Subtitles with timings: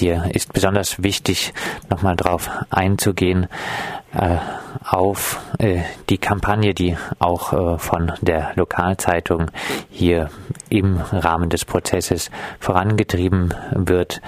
[0.00, 1.52] dir ist besonders wichtig,
[1.90, 3.48] nochmal darauf einzugehen,
[4.14, 4.38] äh,
[4.84, 9.50] auf äh, die Kampagne, die auch äh, von der Lokalzeitung
[9.90, 10.30] hier
[10.68, 12.30] im Rahmen des Prozesses
[12.60, 14.20] vorangetrieben wird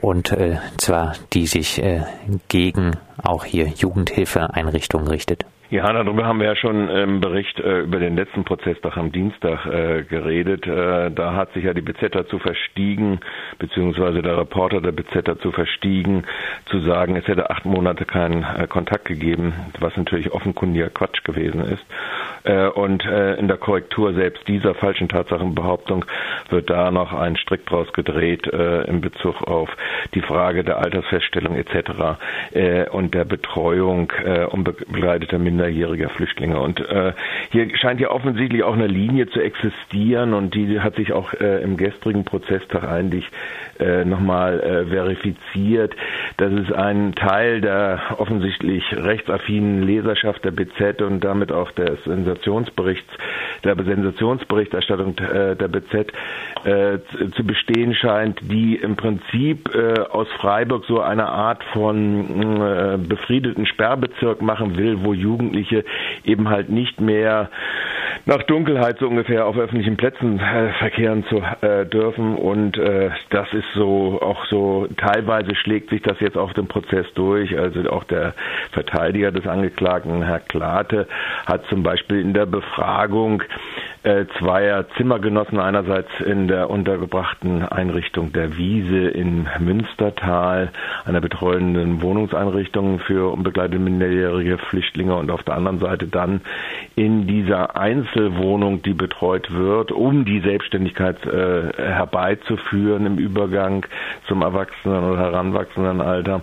[0.00, 2.02] und äh, zwar die sich äh,
[2.48, 5.44] gegen auch hier Jugendhilfeeinrichtungen richtet.
[5.70, 9.66] Ja, darüber haben wir ja schon im Bericht äh, über den letzten Prozesstag am Dienstag
[9.66, 10.66] äh, geredet.
[10.66, 13.20] Äh, da hat sich ja die BZ dazu verstiegen,
[13.60, 16.24] beziehungsweise der Reporter der BZ dazu verstiegen,
[16.66, 21.60] zu sagen, es hätte acht Monate keinen äh, Kontakt gegeben, was natürlich offenkundiger Quatsch gewesen
[21.60, 21.84] ist.
[22.44, 26.04] Äh, und äh, in der Korrektur selbst dieser falschen Tatsachenbehauptung
[26.48, 29.68] wird da noch ein Strick draus gedreht in Bezug auf
[30.14, 32.18] die Frage der Altersfeststellung etc.
[32.90, 34.12] und der Betreuung
[34.50, 36.60] unbegleiteter Minderheiten minderjähriger Flüchtlinge.
[36.60, 37.12] Und äh,
[37.50, 41.62] hier scheint ja offensichtlich auch eine Linie zu existieren und die hat sich auch äh,
[41.62, 43.28] im gestrigen Prozesstag eigentlich
[43.80, 45.94] äh, nochmal äh, verifiziert,
[46.36, 53.08] dass es einen Teil der offensichtlich rechtsaffinen Leserschaft der BZ und damit auch des Sensationsberichts,
[53.64, 56.12] der Sensationsberichterstattung äh, der BZ
[56.64, 56.98] äh,
[57.36, 63.66] zu bestehen scheint, die im Prinzip äh, aus Freiburg so eine Art von äh, befriedeten
[63.66, 65.84] Sperrbezirk machen will, wo Jugendliche
[66.24, 67.50] eben halt nicht mehr
[68.26, 73.52] nach Dunkelheit so ungefähr auf öffentlichen Plätzen äh, verkehren zu äh, dürfen und äh, das
[73.52, 77.58] ist so auch so teilweise schlägt sich das jetzt auf dem Prozess durch.
[77.58, 78.34] Also auch der
[78.72, 81.06] Verteidiger des Angeklagten, Herr Klate,
[81.46, 83.42] hat zum Beispiel in der Befragung
[84.02, 90.70] äh, zweier Zimmergenossen einerseits in der untergebrachten Einrichtung der Wiese in Münstertal,
[91.04, 96.40] einer betreuenden Wohnungseinrichtung für unbegleitete minderjährige Flüchtlinge und auf der anderen Seite dann
[96.96, 103.84] in dieser Einzelwohnung, die betreut wird, um die Selbstständigkeit äh, herbeizuführen im Übergang
[104.26, 106.42] zum Erwachsenen- oder Heranwachsendenalter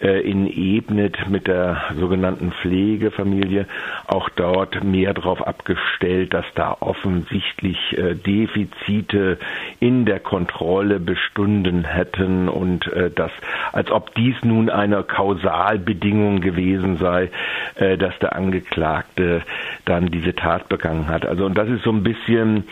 [0.00, 3.66] in Ebnet mit der sogenannten Pflegefamilie.
[4.06, 9.38] Auch dort mehr darauf abgestellt, dass da offensichtlich äh, Defizite
[9.80, 13.30] in der Kontrolle bestunden hätten und äh, dass,
[13.72, 17.30] als ob dies nun eine Kausalbedingung gewesen sei,
[17.76, 19.42] äh, dass der Angeklagte
[19.84, 21.26] dann diese Tat begangen hat.
[21.26, 22.64] Also und das ist so ein bisschen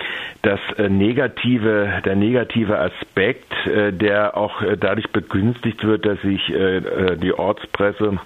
[0.42, 6.52] das äh, negative, der negative Aspekt, äh, der auch äh, dadurch begünstigt wird, dass sich
[7.22, 8.18] die Ortspresse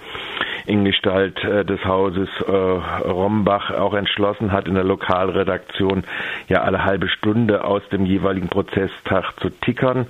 [0.67, 6.05] in Gestalt des Hauses Rombach auch entschlossen hat, in der Lokalredaktion
[6.49, 10.07] ja alle halbe Stunde aus dem jeweiligen Prozesstag zu tickern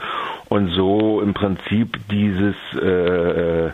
[0.49, 3.71] und so im Prinzip dieses äh,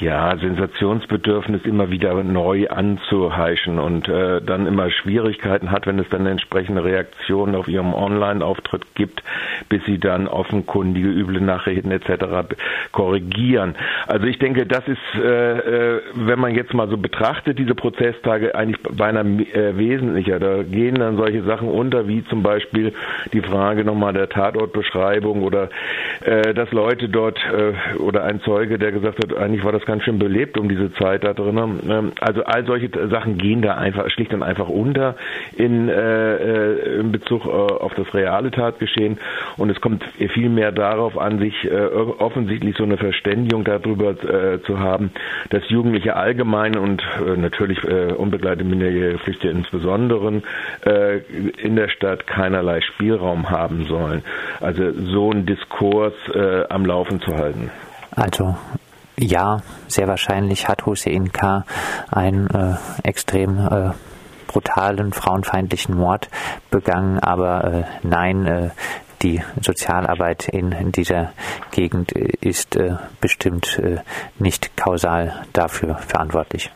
[0.00, 6.26] ja, Sensationsbedürfnis immer wieder neu anzuheischen und äh, dann immer Schwierigkeiten hat, wenn es dann
[6.26, 9.22] entsprechende Reaktionen auf ihrem Online-Auftritt gibt,
[9.68, 12.54] bis sie dann offenkundige üble Nachrichten etc.
[12.92, 13.74] korrigieren.
[14.06, 18.54] Also ich denke, das ist, äh, äh, wenn man jetzt mal so betrachtet, diese Prozesstage
[18.54, 20.38] eigentlich beinahe äh, wesentlicher.
[20.38, 22.92] Da gehen dann solche Sachen unter, wie zum Beispiel
[23.32, 25.70] die Frage nochmal der Tatortbeschreibung oder
[26.24, 30.04] äh, dass Leute dort äh, oder ein Zeuge, der gesagt hat, eigentlich war das ganz
[30.04, 31.80] schön belebt um diese Zeit da drin.
[31.88, 35.16] Ähm, also all solche Sachen gehen da einfach schlicht und einfach unter
[35.56, 39.18] in, äh, äh in Bezug äh, auf das reale Tatgeschehen.
[39.56, 40.04] Und es kommt
[40.34, 41.86] viel mehr darauf an, sich äh,
[42.18, 45.10] offensichtlich so eine Verständigung darüber äh, zu haben,
[45.48, 50.42] dass Jugendliche allgemein und äh, natürlich unbegleitete minderjährige Flüchtlinge insbesondere
[51.62, 54.22] in der Stadt keinerlei Spielraum haben sollen.
[54.60, 56.12] Also so ein Diskurs
[56.68, 57.70] am Laufen zu halten.
[58.14, 58.56] Also
[59.18, 61.64] ja, sehr wahrscheinlich hat Hussein K.
[62.10, 63.90] einen äh, extrem äh,
[64.46, 66.28] brutalen, frauenfeindlichen Mord
[66.70, 68.70] begangen, aber äh, nein, äh,
[69.22, 71.32] die Sozialarbeit in, dieser
[71.70, 73.80] Gegend äh, ist äh, bestimmt
[74.38, 76.70] nicht kausal dafür verantwortlich.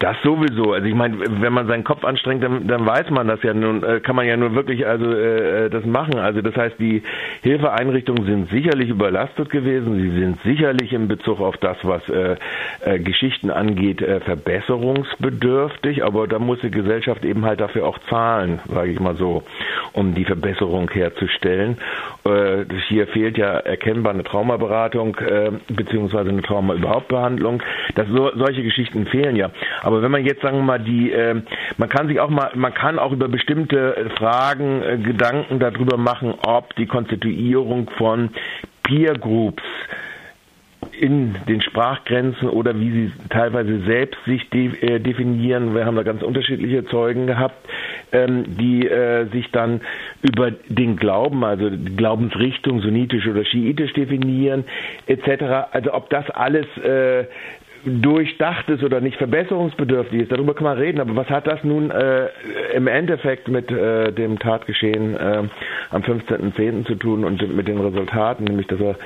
[0.00, 0.72] Das sowieso.
[0.72, 3.84] Also ich meine, wenn man seinen Kopf anstrengt, dann, dann weiß man das ja nun,
[3.84, 6.18] äh, kann man ja nur wirklich also äh, das machen.
[6.18, 7.04] Also das heißt, die
[7.42, 9.94] Hilfeeinrichtungen sind sicherlich überlastet gewesen.
[10.00, 12.34] Sie sind sicherlich in Bezug auf das, was äh,
[12.80, 16.04] äh, Geschichten angeht, äh, verbesserungsbedürftig.
[16.04, 19.44] Aber da muss die Gesellschaft eben halt dafür auch zahlen, sage ich mal so,
[19.92, 21.78] um die Verbesserung herzustellen.
[22.24, 27.12] Äh, hier fehlt ja erkennbar eine Traumaberatung äh, beziehungsweise eine Trauma überhaupt.
[27.12, 29.50] Das so, solche Geschichten fehlen ja.
[29.82, 31.40] Aber wenn man jetzt sagen wir mal die, äh,
[31.76, 36.34] man kann sich auch mal, man kann auch über bestimmte Fragen äh, Gedanken darüber machen,
[36.46, 38.30] ob die Konstituierung von
[38.82, 39.62] Peer Groups
[40.98, 45.74] in den Sprachgrenzen oder wie sie teilweise selbst sich de äh, definieren.
[45.74, 47.68] Wir haben da ganz unterschiedliche Zeugen gehabt,
[48.12, 49.80] ähm, die äh, sich dann
[50.22, 54.64] über den Glauben, also Glaubensrichtung, sunnitisch oder schiitisch definieren,
[55.06, 55.70] etc.
[55.72, 57.24] Also ob das alles äh,
[57.86, 61.00] durchdacht ist oder nicht verbesserungsbedürftig ist, darüber kann man reden.
[61.00, 62.28] Aber was hat das nun äh,
[62.74, 65.42] im Endeffekt mit äh, dem Tatgeschehen äh,
[65.90, 66.86] am 15.10.
[66.86, 68.96] zu tun und mit den Resultaten, nämlich dass er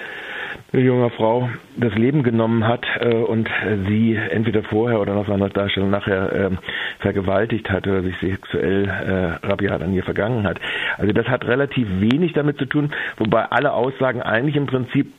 [0.72, 3.49] eine junge Frau das Leben genommen hat äh, und
[3.88, 6.50] sie entweder vorher oder nach seiner Darstellung nachher äh,
[6.99, 10.61] vergewaltigt hat oder sich sexuell äh, rabiat an ihr vergangen hat.
[10.99, 15.12] Also das hat relativ wenig damit zu tun, wobei alle Aussagen eigentlich im Prinzip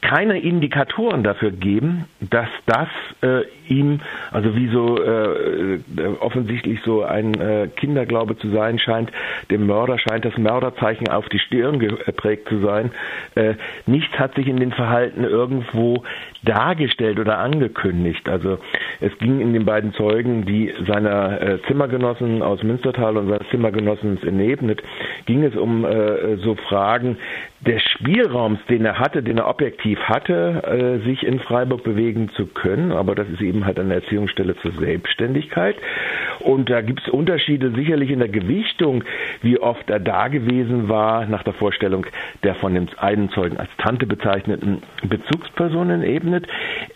[0.00, 2.88] keine Indikatoren dafür geben, dass das
[3.22, 4.00] äh, ihm,
[4.30, 5.78] also wie so äh,
[6.20, 9.10] offensichtlich so ein äh, Kinderglaube zu sein scheint,
[9.50, 12.92] dem Mörder scheint das Mörderzeichen auf die Stirn geprägt zu sein.
[13.34, 13.54] Äh,
[13.86, 16.04] nichts hat sich in den Verhalten irgendwo
[16.42, 18.28] dargestellt oder angekündigt.
[18.28, 18.58] Also
[19.00, 24.22] es ging in den beiden Zeugen, die seiner äh, Zimmergenossen aus Münstertal und seines Zimmergenossens
[24.22, 24.82] in Nebnet,
[25.24, 27.16] ging es um äh, so Fragen
[27.66, 32.46] des Spielraums, den er hatte, den er objektiv hatte, äh, sich in Freiburg bewegen zu
[32.46, 32.92] können.
[32.92, 35.76] Aber das ist eben halt eine Erziehungsstelle zur Selbstständigkeit.
[36.40, 39.04] Und da gibt es Unterschiede sicherlich in der Gewichtung,
[39.42, 42.06] wie oft er da gewesen war, nach der Vorstellung
[42.42, 46.46] der von dem einen Zeugen als Tante bezeichneten Bezugsperson in Ebnet.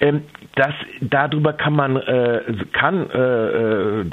[0.00, 0.22] Ähm,
[0.54, 2.40] das, darüber kann man, äh,
[2.72, 4.04] kann äh, äh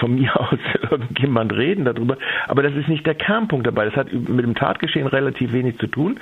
[0.00, 0.58] von mir aus
[0.90, 2.16] irgendjemand reden darüber,
[2.48, 3.84] aber das ist nicht der Kernpunkt dabei.
[3.84, 6.18] Das hat mit dem Tatgeschehen relativ wenig zu tun.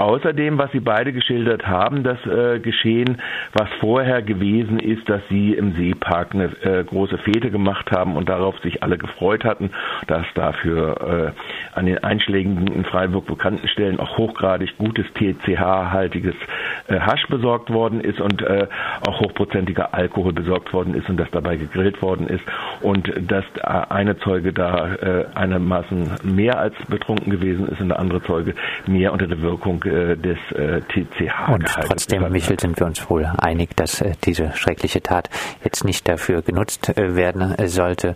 [0.00, 3.18] Außerdem, was Sie beide geschildert haben, das äh, Geschehen,
[3.52, 8.30] was vorher gewesen ist, dass Sie im Seepark eine äh, große Fete gemacht haben und
[8.30, 9.72] darauf sich alle gefreut hatten,
[10.06, 16.34] dass dafür äh, an den einschlägigen in Freiburg bekannten Stellen auch hochgradig gutes TCH-haltiges
[16.88, 18.68] äh, Hasch besorgt worden ist und äh,
[19.06, 22.44] auch hochprozentiger Alkohol besorgt worden ist und dass dabei gegrillt worden ist
[22.80, 28.22] und dass eine Zeuge da äh, einigermaßen mehr als betrunken gewesen ist und der andere
[28.22, 28.54] Zeuge
[28.86, 31.48] mehr unter der Wirkung äh, des äh, TCH.
[31.52, 35.28] Und trotzdem, Michel, sind wir uns wohl einig, dass äh, diese schreckliche Tat
[35.64, 38.14] jetzt nicht dafür genutzt äh, werden sollte,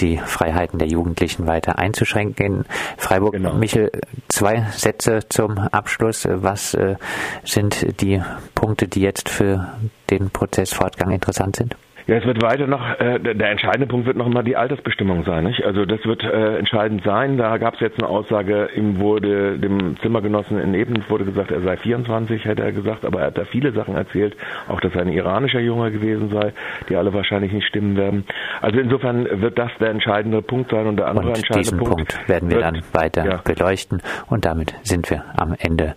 [0.00, 2.64] die Freiheiten der Jugendlichen weiter einzuschränken in
[2.96, 3.32] Freiburg.
[3.32, 3.54] Genau.
[3.54, 3.90] Michel,
[4.28, 6.26] zwei Sätze zum Abschluss.
[6.30, 6.96] Was äh,
[7.44, 8.22] sind die
[8.54, 9.74] Punkte, die jetzt für
[10.10, 11.76] den Prozessfortgang interessant sind?
[12.06, 15.44] Ja, es wird weiter noch, äh, der entscheidende Punkt wird noch mal die Altersbestimmung sein.
[15.44, 15.64] Nicht?
[15.64, 17.36] Also das wird äh, entscheidend sein.
[17.36, 21.60] Da gab es jetzt eine Aussage, ihm wurde dem Zimmergenossen in Eben wurde gesagt, er
[21.60, 24.36] sei 24, hätte er gesagt, aber er hat da viele Sachen erzählt,
[24.68, 26.52] auch dass er ein iranischer Junge gewesen sei,
[26.88, 28.24] die alle wahrscheinlich nicht stimmen werden.
[28.60, 31.96] Also insofern wird das der entscheidende Punkt sein und der andere und entscheidende diesen Punkt,
[31.96, 33.40] Punkt werden wir wird, dann weiter ja.
[33.44, 35.94] beleuchten und damit sind wir am Ende